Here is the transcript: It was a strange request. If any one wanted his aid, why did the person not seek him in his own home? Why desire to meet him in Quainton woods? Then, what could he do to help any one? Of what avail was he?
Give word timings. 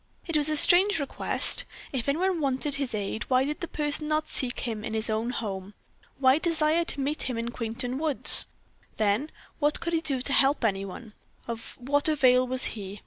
It 0.25 0.35
was 0.35 0.49
a 0.49 0.57
strange 0.57 0.97
request. 0.99 1.63
If 1.91 2.09
any 2.09 2.17
one 2.17 2.41
wanted 2.41 2.73
his 2.73 2.95
aid, 2.95 3.21
why 3.29 3.43
did 3.45 3.59
the 3.59 3.67
person 3.67 4.07
not 4.07 4.27
seek 4.27 4.61
him 4.61 4.83
in 4.83 4.95
his 4.95 5.11
own 5.11 5.29
home? 5.29 5.75
Why 6.17 6.39
desire 6.39 6.83
to 6.85 6.99
meet 6.99 7.29
him 7.29 7.37
in 7.37 7.51
Quainton 7.51 7.99
woods? 7.99 8.47
Then, 8.97 9.29
what 9.59 9.79
could 9.79 9.93
he 9.93 10.01
do 10.01 10.19
to 10.19 10.33
help 10.33 10.65
any 10.65 10.85
one? 10.85 11.13
Of 11.47 11.77
what 11.77 12.09
avail 12.09 12.47
was 12.47 12.65
he? 12.73 12.99